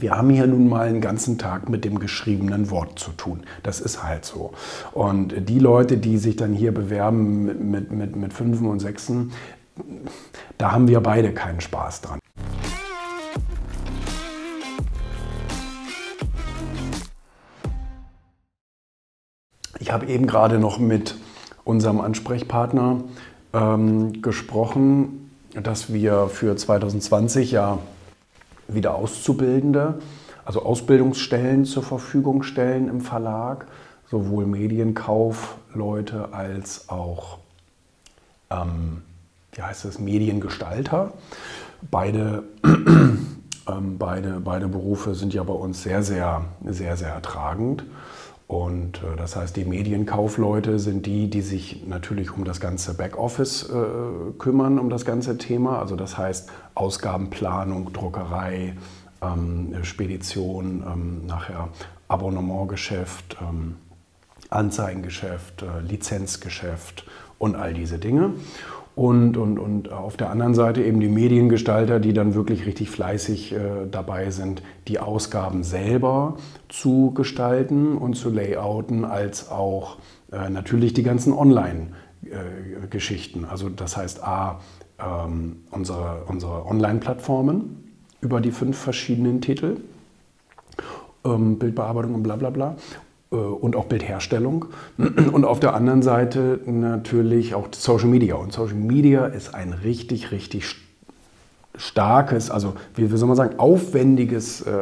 [0.00, 3.42] wir haben hier nun mal einen ganzen Tag mit dem geschriebenen Wort zu tun.
[3.62, 4.52] Das ist halt so.
[4.92, 9.32] Und die Leute, die sich dann hier bewerben mit, mit, mit, mit Fünfen und Sechsen,
[10.56, 12.18] da haben wir beide keinen Spaß dran.
[19.80, 21.16] Ich habe eben gerade noch mit
[21.64, 23.04] unserem Ansprechpartner
[23.54, 27.78] ähm, gesprochen, dass wir für 2020 ja
[28.68, 29.98] wieder Auszubildende,
[30.44, 33.66] also Ausbildungsstellen zur Verfügung stellen im Verlag,
[34.10, 37.38] sowohl Medienkaufleute als auch
[38.50, 39.02] ähm,
[39.52, 41.12] wie heißt das, Mediengestalter.
[41.90, 47.84] Beide, ähm, beide, beide Berufe sind ja bei uns sehr, sehr, sehr, sehr ertragend.
[48.48, 53.68] Und äh, das heißt, die Medienkaufleute sind die, die sich natürlich um das ganze Backoffice
[53.68, 55.78] äh, kümmern, um das ganze Thema.
[55.78, 58.74] Also das heißt Ausgabenplanung, Druckerei,
[59.20, 61.68] ähm, Spedition, ähm, nachher
[62.08, 63.76] Abonnementgeschäft, ähm,
[64.48, 67.04] Anzeigengeschäft, äh, Lizenzgeschäft
[67.38, 68.32] und all diese Dinge.
[68.98, 73.52] Und, und, und auf der anderen Seite eben die Mediengestalter, die dann wirklich richtig fleißig
[73.52, 76.36] äh, dabei sind, die Ausgaben selber
[76.68, 79.98] zu gestalten und zu layouten, als auch
[80.32, 83.44] äh, natürlich die ganzen Online-Geschichten.
[83.44, 84.58] Äh, also das heißt A,
[84.98, 89.76] ähm, unsere, unsere Online-Plattformen über die fünf verschiedenen Titel,
[91.24, 92.74] ähm, Bildbearbeitung und bla bla bla.
[93.30, 94.66] Äh, und auch Bildherstellung.
[94.98, 98.36] Und auf der anderen Seite natürlich auch Social Media.
[98.36, 100.64] Und Social Media ist ein richtig, richtig
[101.78, 104.72] starkes, also wie, wie soll man sagen, aufwendiges äh,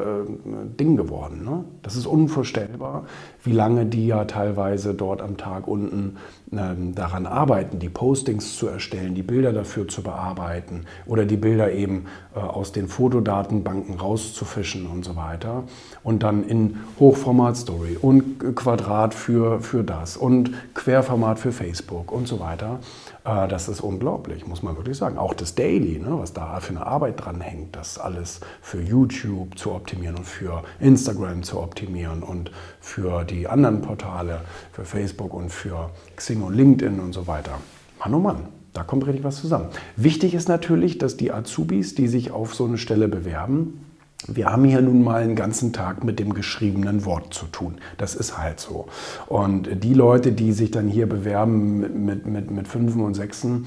[0.81, 1.45] Ding geworden.
[1.45, 1.65] Ne?
[1.83, 3.05] Das ist unvorstellbar,
[3.45, 6.17] wie lange die ja teilweise dort am Tag unten
[6.53, 11.71] ähm, daran arbeiten, die Postings zu erstellen, die Bilder dafür zu bearbeiten oder die Bilder
[11.73, 15.65] eben äh, aus den Fotodatenbanken rauszufischen und so weiter.
[16.03, 22.41] Und dann in Hochformat-Story und Quadrat für, für das und Querformat für Facebook und so
[22.41, 22.81] weiter.
[23.27, 25.19] Äh, das ist unglaublich, muss man wirklich sagen.
[25.19, 29.59] Auch das Daily, ne, was da für eine Arbeit dran hängt, das alles für YouTube
[29.59, 32.51] zu optimieren und für Instagram zu optimieren und
[32.81, 34.43] für die anderen Portale,
[34.73, 37.59] für Facebook und für Xing und LinkedIn und so weiter.
[37.99, 39.69] Mann, oh Mann, da kommt richtig was zusammen.
[39.97, 43.81] Wichtig ist natürlich, dass die Azubis, die sich auf so eine Stelle bewerben,
[44.27, 47.77] wir haben hier nun mal einen ganzen Tag mit dem geschriebenen Wort zu tun.
[47.99, 48.87] Das ist halt so.
[49.27, 53.67] Und die Leute, die sich dann hier bewerben mit, mit, mit, Fünfen und Sechsen,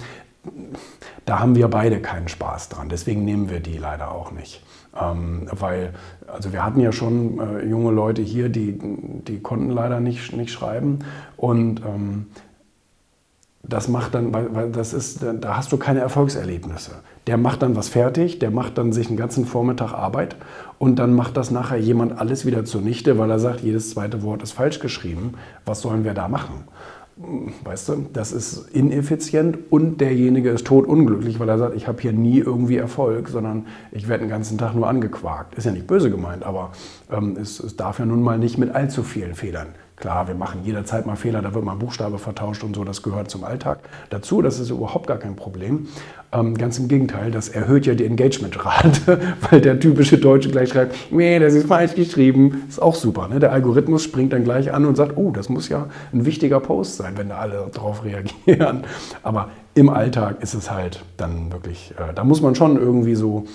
[1.25, 2.89] da haben wir beide keinen Spaß dran.
[2.89, 4.63] Deswegen nehmen wir die leider auch nicht.
[4.99, 5.93] Ähm, weil,
[6.27, 10.51] also wir hatten ja schon äh, junge Leute hier, die, die konnten leider nicht, nicht
[10.51, 10.99] schreiben.
[11.37, 12.27] Und ähm,
[13.69, 16.91] das macht dann, weil das ist, da hast du keine Erfolgserlebnisse.
[17.27, 20.35] Der macht dann was fertig, der macht dann sich einen ganzen Vormittag Arbeit
[20.79, 24.41] und dann macht das nachher jemand alles wieder zunichte, weil er sagt, jedes zweite Wort
[24.41, 25.35] ist falsch geschrieben.
[25.65, 26.63] Was sollen wir da machen?
[27.65, 32.13] Weißt du, das ist ineffizient und derjenige ist totunglücklich, weil er sagt, ich habe hier
[32.13, 35.53] nie irgendwie Erfolg, sondern ich werde den ganzen Tag nur angequakt.
[35.55, 36.71] Ist ja nicht böse gemeint, aber
[37.11, 39.67] ähm, es, es darf ja nun mal nicht mit allzu vielen Fehlern
[39.99, 43.29] Klar, wir machen jederzeit mal Fehler, da wird mal Buchstabe vertauscht und so, das gehört
[43.29, 43.79] zum Alltag
[44.09, 45.89] dazu, das ist überhaupt gar kein Problem.
[46.31, 50.95] Ähm, ganz im Gegenteil, das erhöht ja die Engagementrate, weil der typische Deutsche gleich schreibt,
[51.11, 53.27] nee, das ist falsch geschrieben, ist auch super.
[53.27, 53.41] Ne?
[53.41, 56.95] Der Algorithmus springt dann gleich an und sagt, oh, das muss ja ein wichtiger Post
[56.95, 58.85] sein, wenn da alle drauf reagieren.
[59.21, 63.47] Aber im Alltag ist es halt dann wirklich, äh, da muss man schon irgendwie so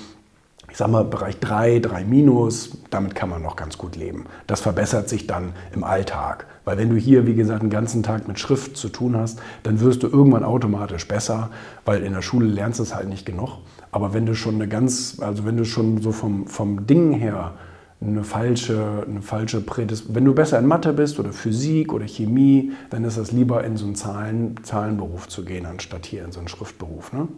[0.75, 4.27] ich sag mal, Bereich 3, 3 minus, damit kann man noch ganz gut leben.
[4.49, 6.49] Das verbessert sich dann im Alltag.
[6.65, 9.79] Weil wenn du hier, wie gesagt, einen ganzen Tag mit Schrift zu tun hast, dann
[9.79, 11.51] wirst du irgendwann automatisch besser,
[11.85, 13.59] weil in der Schule lernst du es halt nicht genug.
[13.93, 17.55] Aber wenn du schon eine ganz, also wenn du schon so vom, vom Ding her
[18.01, 22.73] eine falsche, eine falsche Prädis wenn du besser in Mathe bist oder Physik oder Chemie,
[22.91, 26.41] dann ist es lieber in so einen Zahlen, Zahlenberuf zu gehen, anstatt hier in so
[26.41, 27.13] einen Schriftberuf.
[27.13, 27.29] Ne?